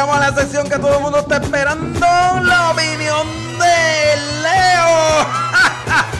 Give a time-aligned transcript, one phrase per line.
[0.00, 3.26] llegamos a la sección que todo el mundo está esperando, la opinión
[3.58, 5.26] de Leo.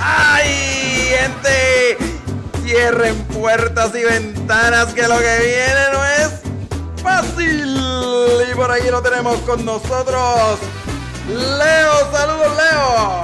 [0.02, 1.96] ¡Ay, gente!
[2.62, 6.30] Cierren puertas y ventanas que lo que viene no es
[7.02, 7.80] fácil.
[8.50, 10.58] Y por ahí lo tenemos con nosotros.
[11.26, 13.22] Leo, saludos Leo.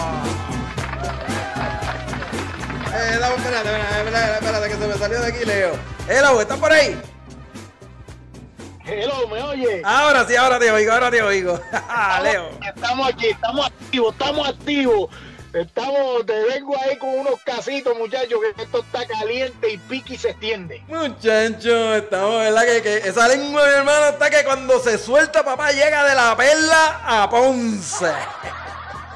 [2.94, 5.72] Eh, espérate, espérate, espérate, que se me salió de aquí Leo.
[6.08, 6.98] Hello, ¿estás por ahí?
[8.86, 9.82] Hello, ¿me oye?
[9.84, 11.60] Ahora sí, ahora te oigo, ahora te oigo.
[12.22, 12.50] Leo.
[12.64, 15.10] Estamos aquí, estamos activos, estamos activos.
[15.52, 20.18] Estamos, te vengo ahí con unos casitos, muchachos, que esto está caliente y pique y
[20.18, 20.84] se extiende.
[20.86, 22.64] Muchachos, estamos, ¿verdad?
[22.64, 26.36] Que, que esa lengua, mi hermano, está que cuando se suelta, papá llega de la
[26.36, 28.12] perla a Ponce.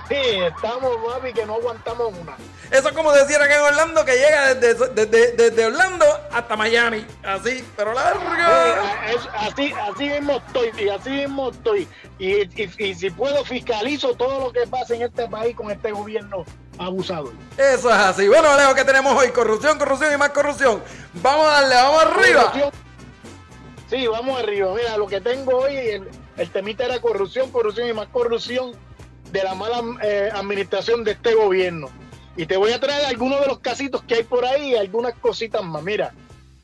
[0.08, 2.36] Sí, estamos, mami, que no aguantamos una.
[2.70, 7.04] Eso es como decir acá en Orlando que llega desde, desde, desde Orlando hasta Miami.
[7.24, 8.20] Así, pero largo.
[8.26, 11.88] Sí, es- así, así mismo estoy, y así mismo estoy.
[12.20, 15.90] Y, y- y si puedo, fiscalizo todo lo que pasa en este país con este
[15.90, 16.44] gobierno
[16.78, 17.32] abusador.
[17.58, 18.28] Eso es así.
[18.28, 19.30] Bueno, Leo, ¿qué tenemos hoy?
[19.30, 20.80] Corrupción, corrupción y más corrupción.
[21.14, 22.52] Vamos a darle, vamos arriba.
[23.88, 24.72] Sí, vamos arriba.
[24.76, 28.72] Mira, lo que tengo hoy, el, el temita era corrupción, corrupción y más corrupción
[29.32, 31.88] de la mala eh, administración de este gobierno.
[32.36, 35.62] Y te voy a traer algunos de los casitos que hay por ahí algunas cositas
[35.62, 35.82] más.
[35.82, 36.14] Mira,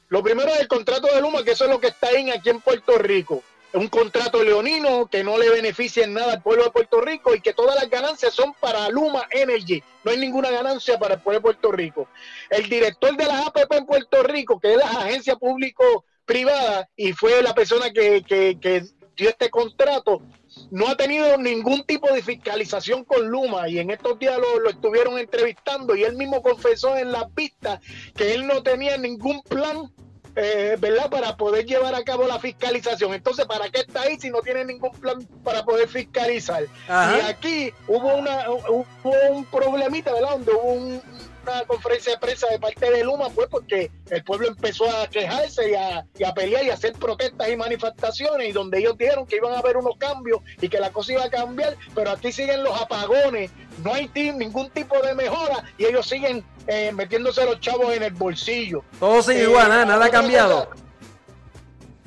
[0.09, 2.51] lo primero es el contrato de Luma, que eso es lo que está en aquí
[2.51, 3.43] en Puerto Rico.
[3.73, 7.35] Es un contrato leonino que no le beneficia en nada al pueblo de Puerto Rico
[7.35, 9.83] y que todas las ganancias son para Luma Energy.
[10.05, 12.09] No hay ninguna ganancia para el pueblo de Puerto Rico.
[12.49, 17.43] El director de las APP en Puerto Rico, que es la agencia público-privada, y fue
[17.43, 18.85] la persona que- que
[19.17, 20.23] dio este contrato,
[20.71, 24.71] no ha tenido ningún tipo de fiscalización con Luma y en estos días lo, lo
[24.71, 27.81] estuvieron entrevistando y él mismo confesó en las vistas
[28.17, 29.91] que él no tenía ningún plan
[30.39, 31.09] eh, ¿verdad?
[31.09, 33.15] Para poder llevar a cabo la fiscalización.
[33.15, 36.67] Entonces, ¿para qué está ahí si no tiene ningún plan para poder fiscalizar?
[36.89, 37.17] Ajá.
[37.17, 38.85] Y aquí hubo una hubo
[39.31, 40.33] un problemita, ¿verdad?
[40.33, 41.03] Donde hubo un-
[41.49, 45.71] una conferencia de prensa de parte de Luma, pues porque el pueblo empezó a quejarse
[45.71, 49.27] y a, y a pelear y a hacer protestas y manifestaciones y donde ellos dijeron
[49.27, 52.33] que iban a haber unos cambios y que la cosa iba a cambiar, pero aquí
[52.33, 53.51] siguen los apagones,
[53.85, 58.13] no hay ningún tipo de mejora y ellos siguen eh, metiéndose los chavos en el
[58.15, 58.83] bolsillo.
[58.99, 60.69] Todo sigue Eh, igual, nada, nada ha cambiado.
[60.71, 60.86] cosa,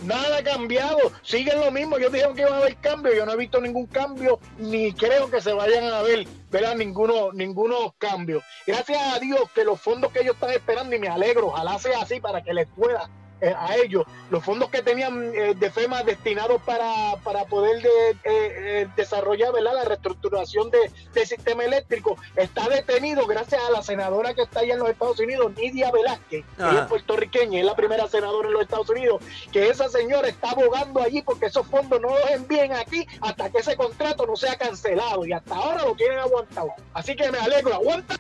[0.04, 1.98] Nada ha cambiado, siguen lo mismo.
[1.98, 3.14] Ellos dijeron que iba a haber cambio.
[3.14, 6.76] Yo no he visto ningún cambio, ni creo que se vayan a ver, ¿verdad?
[6.76, 8.42] Ninguno, ninguno cambio.
[8.66, 12.02] Gracias a Dios que los fondos que ellos están esperando, y me alegro, ojalá sea
[12.02, 13.10] así para que les pueda
[13.42, 17.90] eh, a ellos, los fondos que tenían eh, de FEMA destinados para, para poder de-
[17.90, 19.74] eh, eh, desarrollar ¿verdad?
[19.76, 24.74] la reestructuración de, del sistema eléctrico, está detenido gracias a la senadora que está allá
[24.74, 26.72] en los Estados Unidos, Nidia Velázquez, Ajá.
[26.72, 30.52] ella es puertorriqueña, es la primera senadora en los Estados Unidos, que esa señora está
[30.52, 34.58] abogando allí porque esos fondos no los envíen aquí hasta que ese contrato no sea
[34.58, 36.72] cancelado y hasta ahora lo tienen aguantado.
[36.94, 38.16] Así que me alegro, aguanta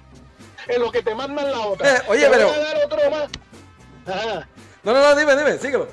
[0.68, 2.03] en lo que te mandan la otra.
[2.08, 3.29] Oye, Te voy pero- a dar otro más.
[4.08, 4.47] Ajá.
[4.84, 5.88] No, no, no, dime, dime, síguelo.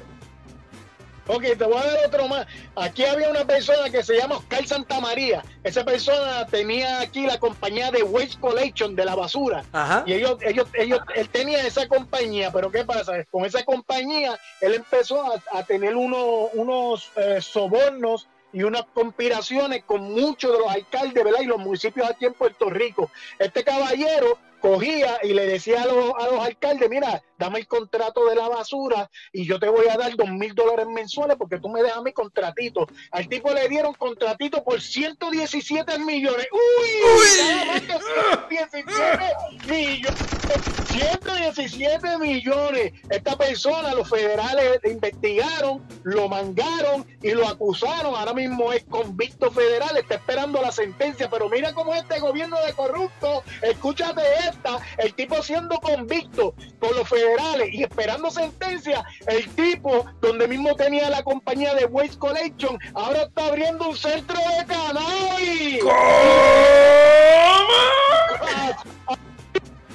[1.28, 2.46] Ok, te voy a dar otro más.
[2.76, 5.42] Aquí había una persona que se llama Oscar Santamaría.
[5.64, 9.64] Esa persona tenía aquí la compañía de Waste Collection de la basura.
[9.72, 10.04] Ajá.
[10.06, 13.24] Y ellos, ellos, ellos, él tenía esa compañía, pero ¿qué pasa?
[13.28, 19.84] Con esa compañía, él empezó a, a tener uno- unos eh, sobornos y unas conspiraciones
[19.84, 21.40] con muchos de los alcaldes, ¿verdad?
[21.42, 23.10] Y los municipios aquí en Puerto Rico.
[23.38, 28.24] Este caballero cogía y le decía a los, a los alcaldes, mira, dame el contrato
[28.24, 31.68] de la basura y yo te voy a dar dos mil dólares mensuales porque tú
[31.68, 32.86] me dejas mi contratito.
[33.10, 36.48] Al tipo le dieron contratito por 117 millones.
[36.50, 36.88] ¡Uy!
[38.48, 39.34] Que 117
[39.68, 41.25] millones.
[41.36, 42.92] 117 millones.
[43.10, 48.14] Esta persona, los federales le investigaron, lo mangaron y lo acusaron.
[48.14, 51.28] Ahora mismo es convicto federal, está esperando la sentencia.
[51.28, 53.42] Pero mira cómo es este gobierno de corrupto.
[53.62, 59.04] Escúchate esta: el tipo siendo convicto por los federales y esperando sentencia.
[59.26, 64.38] El tipo, donde mismo tenía la compañía de Waste Collection, ahora está abriendo un centro
[64.38, 65.80] de cannabis.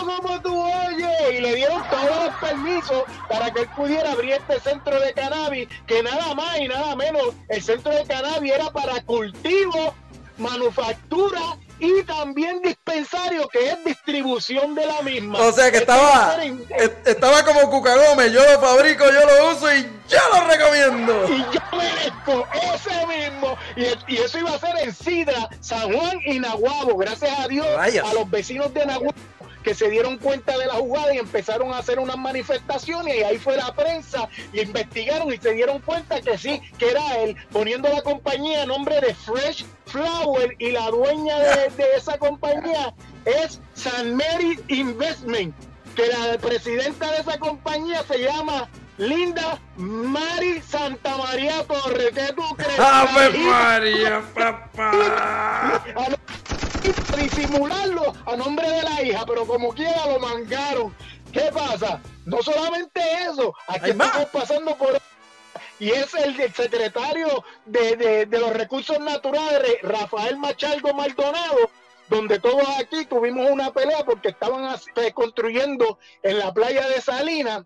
[0.05, 4.59] Como tú oyes, y le dieron todos los permisos para que él pudiera abrir este
[4.59, 9.01] centro de cannabis, que nada más y nada menos, el centro de cannabis era para
[9.03, 9.93] cultivo,
[10.37, 11.39] manufactura
[11.79, 15.39] y también dispensario, que es distribución de la misma.
[15.39, 16.37] O sea que estaba,
[17.05, 21.25] estaba como Cuca Gómez, yo lo fabrico, yo lo uso y yo lo recomiendo.
[21.27, 23.57] y yo merezco ese mismo.
[23.75, 26.97] Y, y eso iba a ser en Sidra, San Juan y Nahuabo.
[26.97, 28.07] Gracias a Dios, Rayos.
[28.07, 29.15] a los vecinos de Nahuabo
[29.63, 33.37] que se dieron cuenta de la jugada y empezaron a hacer unas manifestaciones y ahí
[33.37, 37.89] fue la prensa y investigaron y se dieron cuenta que sí, que era él, poniendo
[37.89, 42.93] la compañía a nombre de Fresh Flower y la dueña de, de esa compañía
[43.25, 45.55] es San Mary Investment,
[45.95, 52.11] que la presidenta de esa compañía se llama Linda Mari Santa María Torres.
[52.13, 52.79] ¿Qué tú crees?
[52.79, 55.83] ¡Ave María, papá!
[57.17, 60.95] Disimularlo a nombre de la hija, pero como quiera lo mangaron.
[61.31, 62.01] ¿Qué pasa?
[62.25, 64.99] No solamente eso, aquí estamos pasando por
[65.79, 71.71] y es el, secretario de, de, de, los recursos naturales, Rafael Machalgo Maldonado,
[72.07, 74.77] donde todos aquí tuvimos una pelea porque estaban
[75.15, 77.63] construyendo en la playa de Salinas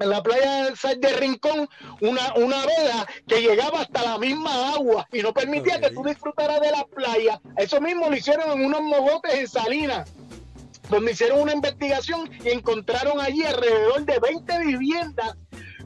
[0.00, 1.68] en la playa de Rincón
[2.00, 6.60] una, una vela que llegaba hasta la misma agua y no permitía que tú disfrutaras
[6.60, 7.40] de la playa.
[7.56, 10.10] Eso mismo lo hicieron en unos mogotes en Salinas,
[10.88, 15.36] donde hicieron una investigación y encontraron allí alrededor de 20 viviendas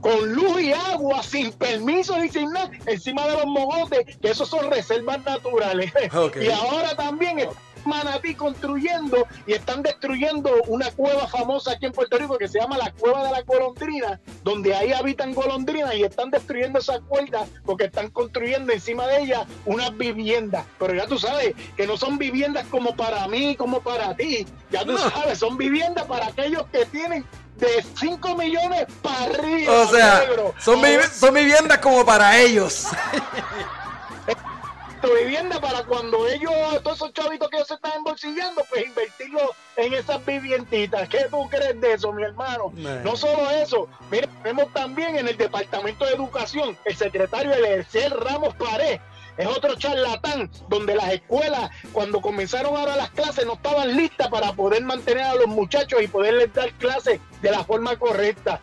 [0.00, 4.48] con luz y agua, sin permiso y sin nada, encima de los mogotes, que esos
[4.50, 5.92] son reservas naturales.
[6.40, 7.48] Y ahora también
[7.86, 12.78] Manatí construyendo y están destruyendo una cueva famosa aquí en Puerto Rico que se llama
[12.78, 17.84] la Cueva de la Golondrina, donde ahí habitan golondrinas y están destruyendo esa cuerda porque
[17.84, 20.66] están construyendo encima de ella unas viviendas.
[20.78, 24.46] Pero ya tú sabes que no son viviendas como para mí, como para ti.
[24.70, 27.24] Ya tú sabes, son viviendas para aquellos que tienen
[27.56, 29.72] de 5 millones para arriba.
[29.72, 30.24] O sea,
[30.58, 30.82] son,
[31.12, 32.88] son viviendas como para ellos.
[35.12, 36.52] vivienda para cuando ellos,
[36.82, 41.08] todos esos chavitos que se están embolsillando, pues invertirlo en esas vivienditas.
[41.08, 42.72] ¿Qué tú crees de eso, mi hermano?
[43.02, 48.54] No solo eso, mira, vemos también en el Departamento de Educación, el secretario Elecel Ramos
[48.54, 49.00] Pared,
[49.36, 54.52] es otro charlatán donde las escuelas cuando comenzaron ahora las clases no estaban listas para
[54.52, 58.60] poder mantener a los muchachos y poderles dar clases de la forma correcta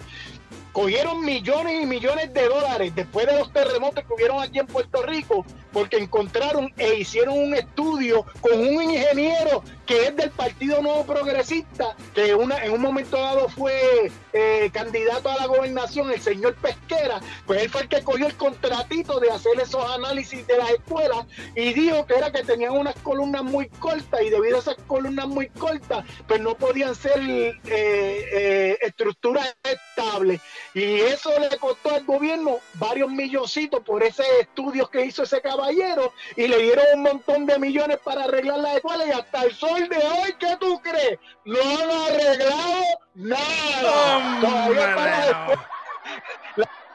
[0.72, 5.04] cogieron millones y millones de dólares después de los terremotos que hubieron aquí en Puerto
[5.04, 11.06] Rico, porque encontraron e hicieron un estudio con un ingeniero que es del Partido Nuevo
[11.06, 17.20] Progresista, que en un momento dado fue eh, candidato a la gobernación, el señor Pesquera,
[17.46, 21.26] pues él fue el que cogió el contratito de hacer esos análisis de las escuelas
[21.56, 25.28] y dijo que era que tenían unas columnas muy cortas y debido a esas columnas
[25.28, 30.42] muy cortas, pues no podían ser eh, eh, estructuras estables.
[30.74, 36.14] Y eso le costó al gobierno varios milloncitos por ese estudio que hizo ese caballero
[36.36, 39.88] y le dieron un montón de millones para arreglar la escuela y hasta el sol
[39.90, 41.20] de hoy, ¿qué tú crees?
[41.46, 42.84] No han arreglado
[43.16, 44.40] nada.
[44.42, 45.70] Todavía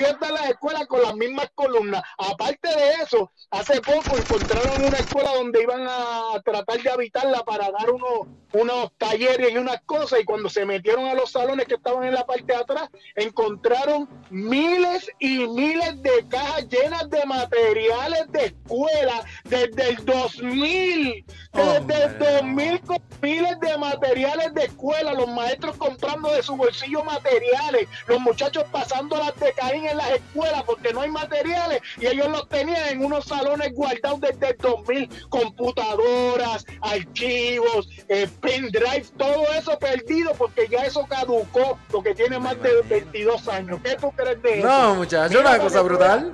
[0.05, 2.03] está la escuela con las mismas columnas.
[2.19, 7.71] Aparte de eso, hace poco encontraron una escuela donde iban a tratar de habitarla para
[7.71, 10.21] dar unos, unos talleres y unas cosas.
[10.21, 14.09] Y cuando se metieron a los salones que estaban en la parte de atrás, encontraron
[14.31, 21.25] miles y miles de cajas llenas de materiales de escuela desde el 2000.
[21.53, 23.36] Desde el 2000 con miles de
[24.17, 29.53] materiales de escuela, los maestros comprando de su bolsillo materiales, los muchachos pasando las de
[29.73, 34.21] en las escuelas porque no hay materiales y ellos los tenían en unos salones guardados
[34.23, 42.15] desde el 2000, computadoras, archivos, eh, pendrive, todo eso perdido porque ya eso caducó, porque
[42.15, 43.81] tiene más de 22 años.
[43.85, 44.67] ¿Qué tú crees de eso?
[44.67, 46.33] No, muchachos, una cosa brutal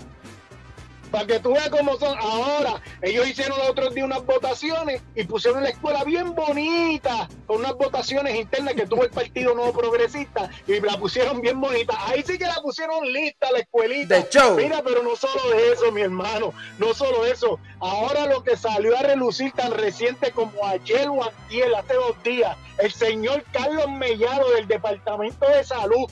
[1.13, 2.19] para que tú veas cómo son.
[2.19, 7.59] Ahora, ellos hicieron los otros días unas votaciones y pusieron la escuela bien bonita, con
[7.59, 11.95] unas votaciones internas que tuvo el Partido Nuevo Progresista y la pusieron bien bonita.
[12.07, 14.17] Ahí sí que la pusieron lista la escuelita.
[14.17, 14.57] De show.
[14.57, 17.61] Mira, pero no solo eso, mi hermano, no solo eso.
[17.79, 22.57] Ahora lo que salió a relucir tan reciente como ayer o antier, hace dos días,
[22.79, 26.11] el señor Carlos Mellado del Departamento de Salud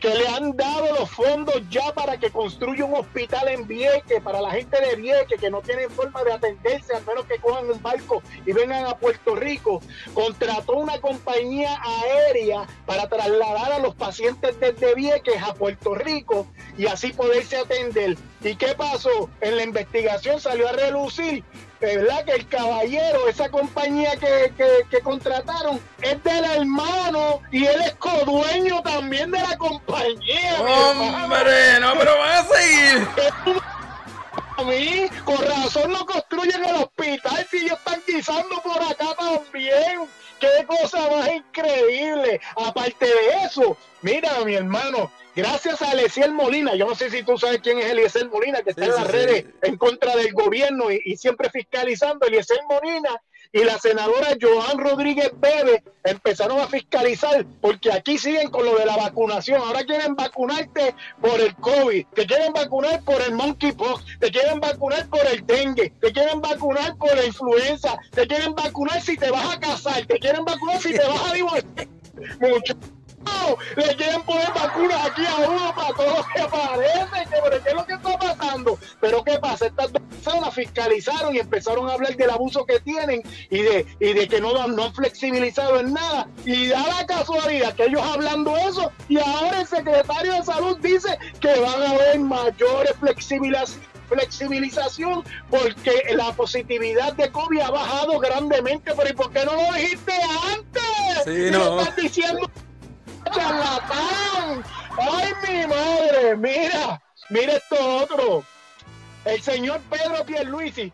[0.00, 4.40] que le han dado los fondos ya para que construya un hospital en Vieque, para
[4.40, 7.80] la gente de Vieque que no tienen forma de atenderse, al menos que cojan un
[7.80, 9.80] barco y vengan a Puerto Rico.
[10.12, 16.86] Contrató una compañía aérea para trasladar a los pacientes desde Vieques a Puerto Rico y
[16.86, 18.16] así poderse atender.
[18.42, 19.30] ¿Y qué pasó?
[19.40, 21.44] En la investigación salió a relucir
[21.82, 22.24] ¿verdad?
[22.24, 24.52] Que el caballero, esa compañía que,
[24.90, 30.60] que, contrataron, es del hermano y él es codueño también de la compañía.
[30.60, 33.08] Hombre, no, pero van a seguir.
[34.56, 40.02] A mí, con razón no construyen el hospital si ellos están guisando por acá también.
[40.38, 42.40] Qué cosa más increíble.
[42.56, 47.38] Aparte de eso, mira, mi hermano, gracias a Eliezer Molina, yo no sé si tú
[47.38, 51.00] sabes quién es Eliezer Molina, que está en las redes en contra del gobierno y,
[51.04, 53.20] y siempre fiscalizando, Eliezer Molina
[53.52, 58.86] y la senadora Joan Rodríguez Bebe empezaron a fiscalizar porque aquí siguen con lo de
[58.86, 59.60] la vacunación.
[59.60, 65.06] Ahora quieren vacunarte por el COVID, te quieren vacunar por el monkeypox, te quieren vacunar
[65.08, 69.54] por el dengue, te quieren vacunar por la influenza, te quieren vacunar si te vas
[69.54, 71.88] a casar, te quieren vacunar si te vas a divorciar.
[72.40, 72.74] Mucho
[73.76, 75.11] le quieren poner vacunas a
[76.06, 78.78] lo que aparece, ¿qué es lo que está pasando?
[79.00, 79.66] Pero ¿qué pasa?
[79.66, 84.12] Estas dos personas fiscalizaron y empezaron a hablar del abuso que tienen y de, y
[84.12, 86.28] de que no, no han flexibilizado en nada.
[86.44, 91.18] Y da la casualidad que ellos hablando eso y ahora el secretario de salud dice
[91.40, 98.92] que van a haber mayores flexibilizaciones flexibilización porque la positividad de COVID ha bajado grandemente,
[98.94, 100.12] pero ¿y por qué no lo dijiste
[100.54, 101.24] antes?
[101.24, 101.80] Sí, no.
[101.80, 102.50] estás diciendo
[103.32, 104.62] charlatán.
[104.98, 108.44] Ay, mi madre, mira, mira esto otro.
[109.24, 110.92] El señor Pedro Pierluisi,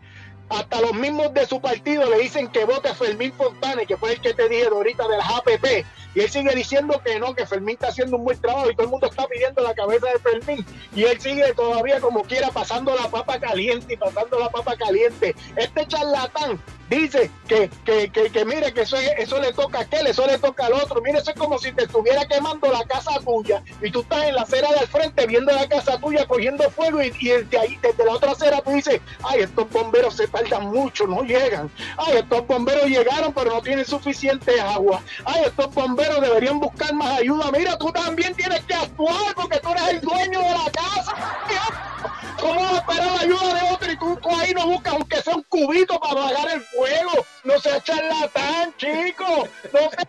[0.49, 4.13] hasta los mismos de su partido le dicen que vote a Fermín Fontane, que fue
[4.13, 5.85] el que te dije ahorita de las APP.
[6.15, 8.85] Y él sigue diciendo que no, que Fermín está haciendo un buen trabajo y todo
[8.85, 10.65] el mundo está pidiendo la cabeza de Fermín.
[10.95, 15.35] Y él sigue todavía como quiera pasando la papa caliente y pasando la papa caliente.
[15.55, 20.07] Este charlatán dice que, que, que, que mire que eso, eso le toca a aquel,
[20.07, 21.01] eso le toca al otro.
[21.01, 24.35] Mire, eso es como si te estuviera quemando la casa tuya y tú estás en
[24.35, 28.13] la acera del frente viendo la casa tuya cogiendo fuego y, desde ahí, desde la
[28.13, 31.69] otra acera tú dices, ay, estos bomberos se tardan mucho, no llegan.
[31.97, 35.03] Ay, estos bomberos llegaron pero no tienen suficiente agua.
[35.25, 37.51] Ay, estos bomberos deberían buscar más ayuda.
[37.51, 41.15] Mira, tú también tienes que actuar porque tú eres el dueño de la casa.
[42.39, 45.35] ¿Cómo vas a esperar la ayuda de otro y tú, ahí no buscas aunque sea
[45.35, 47.11] un cubito para apagar el fuego?
[47.43, 49.47] No seas charlatán, chico.
[49.73, 50.07] No sé.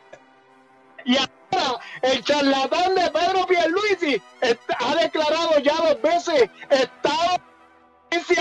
[1.05, 7.41] Y ahora, el charlatán de Pedro Pierluisi está- ha declarado ya dos veces Estado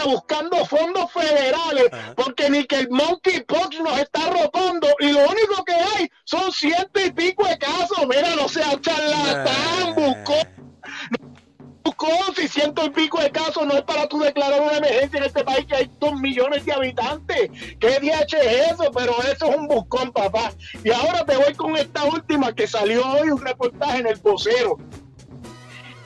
[0.06, 2.14] buscando fondos federales Ajá.
[2.16, 7.00] porque ni que el monkeypox nos está rotando y lo único que hay son ciento
[7.00, 8.00] y pico de casos.
[8.08, 10.36] Mira, no sea charlatán, buscó
[11.84, 15.24] buscó si ciento y pico de casos no es para tú declarar una emergencia en
[15.24, 17.50] este país que hay dos millones de habitantes.
[17.80, 18.92] ¿Qué DH es eso?
[18.92, 20.52] Pero eso es un buscón, papá.
[20.84, 24.78] Y ahora te voy con esta última que salió hoy un reportaje en el vocero.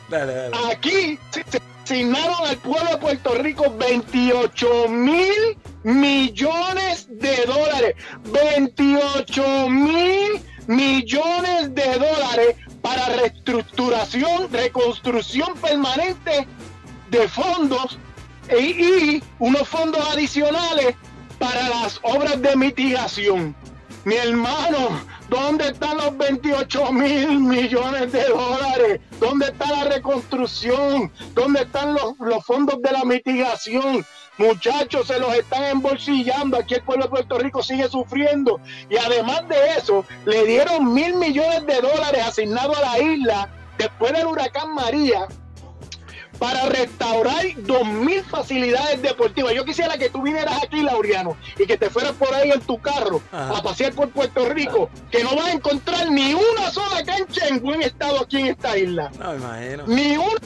[0.09, 0.57] Dale, dale.
[0.71, 1.43] Aquí se
[1.83, 7.95] asignaron al pueblo de Puerto Rico 28 mil millones de dólares.
[8.25, 16.47] 28 mil millones de dólares para reestructuración, reconstrucción permanente
[17.11, 17.99] de fondos
[18.49, 20.95] y, y unos fondos adicionales
[21.37, 23.53] para las obras de mitigación.
[24.05, 25.01] Mi hermano,
[25.33, 28.99] ¿dónde están los 28 mil millones de dólares?
[29.19, 31.11] ¿Dónde está la reconstrucción?
[31.33, 34.05] ¿Dónde están los, los fondos de la mitigación?
[34.37, 36.57] Muchachos, se los están embolsillando.
[36.57, 38.59] Aquí el pueblo de Puerto Rico sigue sufriendo.
[38.89, 44.13] Y además de eso, le dieron mil millones de dólares asignados a la isla después
[44.13, 45.27] del huracán María
[46.39, 49.53] para restaurar dos mil facilidades deportivas.
[49.53, 52.79] Yo quisiera que tú vinieras aquí, Laureano, y que te fueras por ahí en tu
[52.79, 53.57] carro Ajá.
[53.57, 57.61] a pasear por Puerto Rico, que no vas a encontrar ni una sola cancha en
[57.61, 59.11] buen estado aquí en esta isla.
[59.19, 59.83] No, me imagino.
[59.87, 60.39] Ni una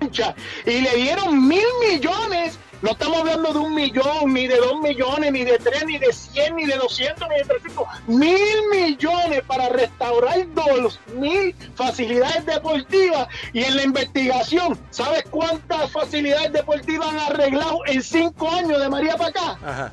[0.00, 0.34] cancha.
[0.66, 2.58] Y le dieron mil millones.
[2.84, 6.12] No estamos hablando de un millón, ni de dos millones, ni de tres, ni de
[6.12, 7.86] cien, ni de doscientos, ni de trescientos.
[8.06, 13.26] Mil millones para restaurar dos mil facilidades deportivas.
[13.54, 19.16] Y en la investigación, ¿sabes cuántas facilidades deportivas han arreglado en cinco años de María
[19.16, 19.58] para acá?
[19.64, 19.92] Ajá.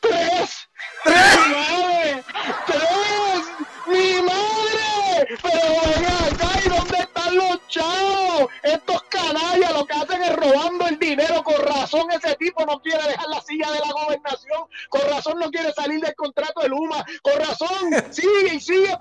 [0.00, 0.68] ¡Tres!
[1.04, 1.12] ¡Mi
[1.52, 2.24] madre!
[2.66, 3.44] ¡Tres!
[3.88, 5.38] ¡Mi madre!
[5.42, 8.50] Pero ven acá, ¿y dónde están los chavos?
[8.62, 11.42] Estos canallas lo que hacen es robando el dinero.
[11.42, 14.64] Con razón ese tipo no quiere dejar la silla de la gobernación.
[14.88, 17.04] Con razón no quiere salir del contrato de Luma.
[17.22, 18.96] Con razón sigue y sigue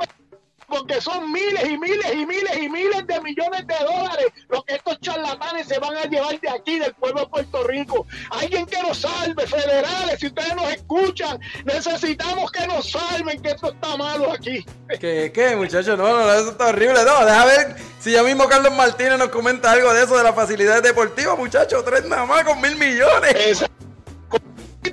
[0.75, 4.75] porque son miles y miles y miles y miles de millones de dólares lo que
[4.75, 8.05] estos charlatanes se van a llevar de aquí, del pueblo de Puerto Rico.
[8.29, 13.71] Alguien que nos salve, federales, si ustedes nos escuchan, necesitamos que nos salven, que esto
[13.71, 14.65] está malo aquí.
[14.99, 15.97] ¿Qué, qué, muchachos?
[15.97, 17.05] No, no, eso está horrible.
[17.05, 20.35] No, deja ver si ya mismo Carlos Martínez nos comenta algo de eso de las
[20.35, 21.85] facilidades deportivas, muchachos.
[21.85, 23.65] Tres nada más con mil millones.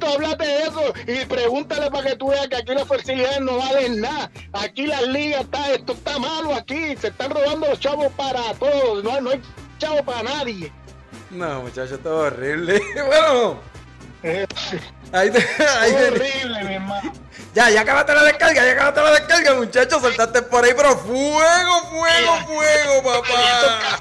[0.06, 4.00] Háblate de eso y pregúntale para que tú veas que aquí las facilidades no valen
[4.00, 4.30] nada.
[4.52, 6.96] Aquí las ligas, está, esto está malo aquí.
[6.96, 9.02] Se están robando los chavos para todos.
[9.04, 9.42] No, no hay
[9.78, 10.72] chavo para nadie.
[11.30, 12.82] No, muchachos, esto es horrible.
[13.06, 13.60] Bueno,
[14.22, 14.46] Eh,
[15.12, 15.38] Ahí te,
[15.80, 17.12] ahí te- Horrible, mi hermano.
[17.54, 20.00] Ya, ya acabaste la descarga, ya acabaste la descarga, muchachos.
[20.02, 23.98] Saltaste por ahí, pero fuego, fuego, fuego, papá.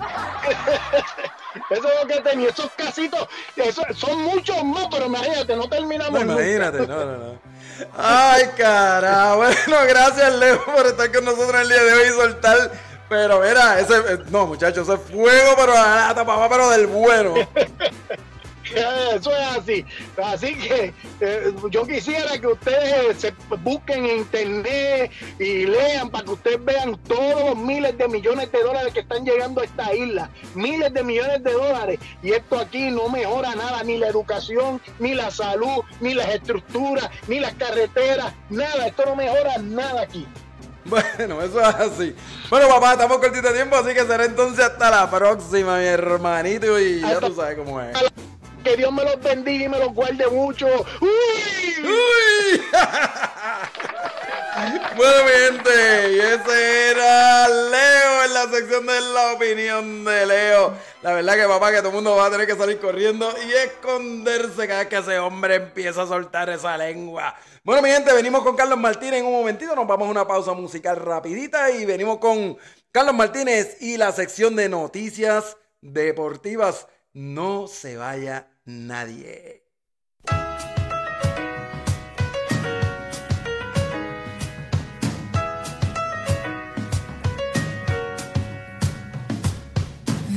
[1.70, 3.26] Eso es lo que tenía, esos casitos,
[3.56, 6.42] eso- son muchos más, pero imagínate, no terminamos No, nunca.
[6.42, 7.38] imagínate, no, no, no.
[7.96, 9.36] Ay, carajo.
[9.38, 12.70] Bueno, gracias, Leo, por estar con nosotros el día de hoy y soltar.
[13.08, 16.86] Pero mira, ese, eh, no, muchachos, ese es fuego, pero la lata, papá, pero del
[16.86, 17.34] bueno.
[18.74, 19.84] Eso es así.
[20.22, 26.30] Así que eh, yo quisiera que ustedes se busquen en internet y lean para que
[26.30, 30.30] ustedes vean todos los miles de millones de dólares que están llegando a esta isla.
[30.54, 31.98] Miles de millones de dólares.
[32.22, 37.10] Y esto aquí no mejora nada, ni la educación, ni la salud, ni las estructuras,
[37.26, 38.86] ni las carreteras, nada.
[38.86, 40.26] Esto no mejora nada aquí.
[40.84, 42.16] Bueno, eso es así.
[42.48, 46.80] Bueno, papá, estamos cortito de tiempo, así que será entonces hasta la próxima, mi hermanito.
[46.80, 47.96] Y ya tú sabes cómo es.
[48.64, 50.66] Que Dios me los bendiga y me los guarde mucho.
[51.00, 51.08] ¡Uy!
[51.82, 52.62] ¡Uy!
[54.96, 60.74] bueno, mi gente, y ese era Leo en la sección de la opinión de Leo.
[61.02, 63.52] La verdad que papá, que todo el mundo va a tener que salir corriendo y
[63.52, 67.34] esconderse cada vez que ese hombre empieza a soltar esa lengua.
[67.64, 70.52] Bueno, mi gente, venimos con Carlos Martínez en un momentito, nos vamos a una pausa
[70.52, 72.58] musical rapidita y venimos con
[72.92, 76.86] Carlos Martínez y la sección de noticias deportivas.
[77.12, 79.64] No se vaya nadie.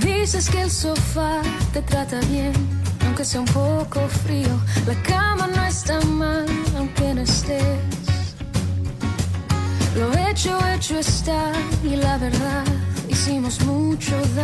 [0.04, 1.42] Dices que el sofá
[1.74, 2.54] te trata bien,
[3.06, 4.60] aunque sea un poco frío.
[4.88, 6.46] La cama no está mal,
[6.78, 7.80] aunque no estés.
[9.96, 11.52] Lo hecho, hecho está,
[11.84, 12.66] y la verdad,
[13.10, 14.44] hicimos mucho daño.